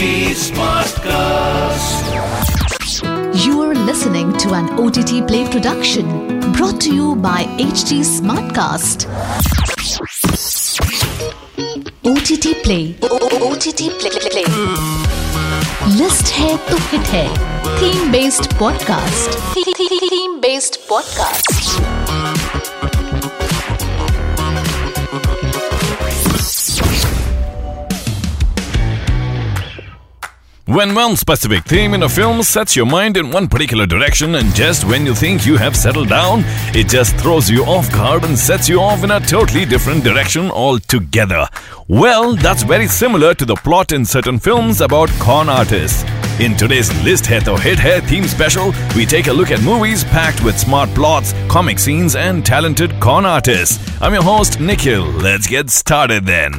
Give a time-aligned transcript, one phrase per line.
[0.00, 2.06] HT Smartcast.
[3.44, 6.06] You are listening to an OTT Play production
[6.52, 9.04] brought to you by HT Smartcast.
[12.12, 12.94] OTT Play.
[13.50, 14.14] OTT Play.
[14.30, 14.46] Play.
[15.98, 17.28] List है तो hit है
[17.78, 21.99] theme based podcast theme based podcast
[30.71, 34.55] When one specific theme in a film sets your mind in one particular direction, and
[34.55, 36.43] just when you think you have settled down,
[36.73, 40.49] it just throws you off guard and sets you off in a totally different direction
[40.49, 41.45] altogether.
[41.89, 46.05] Well, that's very similar to the plot in certain films about con artists.
[46.39, 50.05] In today's List Hai To Hit Hai theme special, we take a look at movies
[50.05, 53.77] packed with smart plots, comic scenes, and talented con artists.
[54.01, 55.03] I'm your host, Nikhil.
[55.03, 56.53] Let's get started then.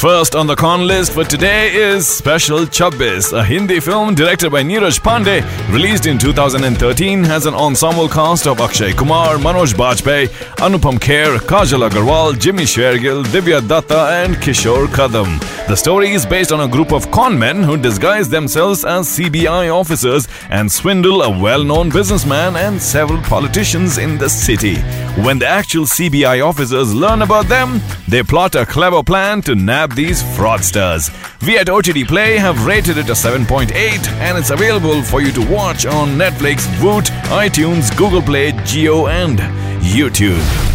[0.00, 4.62] First on the con list for today is Special Chabbis, a Hindi film directed by
[4.62, 10.98] Neeraj Pandey, released in 2013, has an ensemble cast of Akshay Kumar, Manoj Bajpayee, Anupam
[10.98, 15.38] Kher, Kajal Aggarwal, Jimmy Shergill, Divya Dutta, and Kishor Kadam.
[15.68, 19.70] The story is based on a group of con men who disguise themselves as CBI
[19.70, 24.76] officers and swindle a well-known businessman and several politicians in the city.
[25.22, 29.89] When the actual CBI officers learn about them, they plot a clever plan to nab
[29.94, 31.10] these fraudsters.
[31.46, 35.46] We at OTT Play have rated it a 7.8 and it's available for you to
[35.48, 39.38] watch on Netflix, Voot, iTunes, Google Play, Jio and
[39.80, 40.69] YouTube.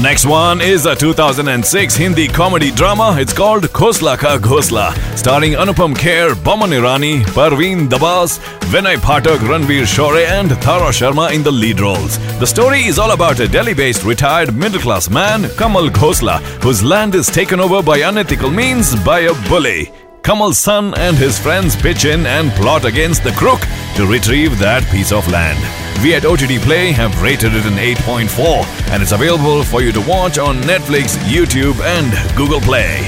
[0.00, 3.16] Next one is a 2006 Hindi comedy drama.
[3.18, 8.38] It's called Khosla Ka Ghosla, starring Anupam Kher, Boman Irani, Parvin Dabas,
[8.70, 12.18] Vinay Pathak, Ranvir Shorey, and Tara Sharma in the lead roles.
[12.38, 17.28] The story is all about a Delhi-based retired middle-class man, Kamal Ghosla, whose land is
[17.28, 19.90] taken over by unethical means by a bully.
[20.22, 23.60] Kamal's son and his friends pitch in and plot against the crook
[23.96, 25.83] to retrieve that piece of land.
[26.02, 30.00] We at OTT Play have rated it an 8.4 and it's available for you to
[30.02, 33.00] watch on Netflix, YouTube, and Google Play.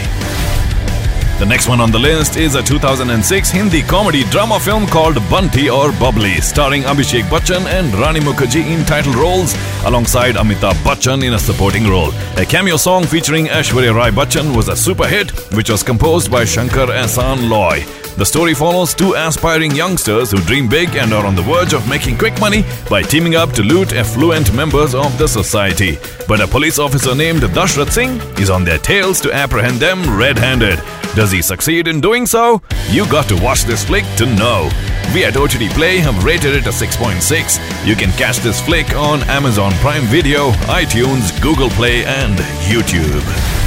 [1.39, 5.69] The next one on the list is a 2006 Hindi comedy drama film called Bunty
[5.69, 9.55] Aur Babli, starring Abhishek Bachchan and Rani Mukerji in title roles,
[9.85, 12.11] alongside Amitabh Bachchan in a supporting role.
[12.39, 16.47] A cameo song featuring Aishwarya Rai Bachchan was a super hit, which was composed by
[16.47, 18.06] Shankar Ehsaan Loy.
[18.17, 21.87] The story follows two aspiring youngsters who dream big and are on the verge of
[21.87, 25.99] making quick money by teaming up to loot affluent members of the society.
[26.27, 30.39] But a police officer named Dashrath Singh is on their tails to apprehend them red
[30.39, 30.81] handed.
[31.15, 32.63] Does he succeed in doing so?
[32.89, 34.71] You got to watch this flick to know.
[35.13, 37.87] We at OTT Play have rated it a 6.6.
[37.87, 42.39] You can catch this flick on Amazon Prime Video, iTunes, Google Play, and
[42.71, 43.66] YouTube.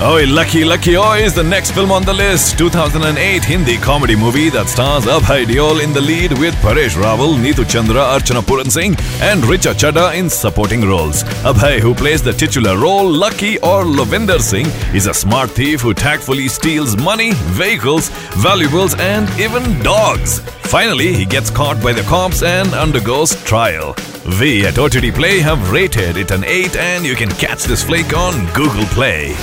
[0.00, 2.56] Oye Lucky Lucky Oye is the next film on the list.
[2.56, 7.68] 2008 Hindi comedy movie that stars Abhay Deol in the lead with Paresh Rawal, Neetu
[7.68, 11.24] Chandra, Archana Puran Singh and Richa Chadha in supporting roles.
[11.42, 15.92] Abhay, who plays the titular role Lucky or Lovinder Singh, is a smart thief who
[15.92, 20.38] tactfully steals money, vehicles, valuables and even dogs.
[20.70, 23.96] Finally, he gets caught by the cops and undergoes trial.
[24.38, 28.16] We at OTT Play have rated it an 8 and you can catch this flick
[28.16, 29.34] on Google Play.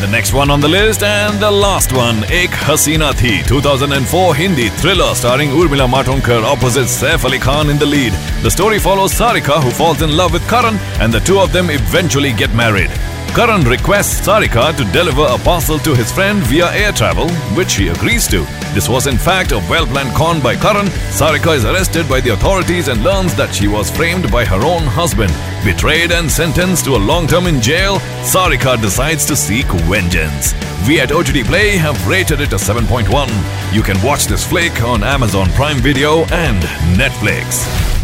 [0.00, 4.68] The next one on the list and the last one, Ek Hasina Thi, 2004 Hindi
[4.68, 8.12] thriller starring Urmila Matondkar opposite Saif Ali Khan in the lead.
[8.44, 11.68] The story follows Sarika who falls in love with Karan and the two of them
[11.68, 12.90] eventually get married.
[13.34, 17.88] Karan requests Sarika to deliver a parcel to his friend via air travel, which she
[17.88, 18.44] agrees to.
[18.74, 20.86] This was in fact a well-planned con by Karan.
[21.10, 24.82] Sarika is arrested by the authorities and learns that she was framed by her own
[24.82, 25.32] husband.
[25.64, 30.54] Betrayed and sentenced to a long term in jail, Sarika decides to seek vengeance.
[30.86, 33.74] We at OTT Play have rated it a 7.1.
[33.74, 36.62] You can watch this flick on Amazon Prime Video and
[36.98, 37.97] Netflix.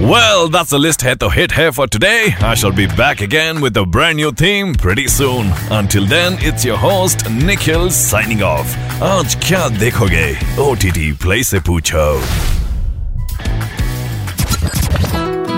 [0.00, 2.32] Well, that's the list hai to hit hai for today.
[2.40, 5.50] I shall be back again with a brand new theme pretty soon.
[5.72, 8.76] Until then, it's your host Nikhil signing off.
[9.02, 10.28] आज क्या देखोगे?
[10.66, 12.04] OTT Play से पूछो.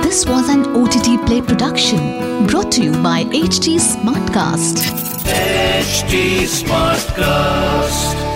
[0.06, 4.82] This was an OTT Play production brought to you by HT Smartcast.
[5.36, 8.29] HT Smartcast.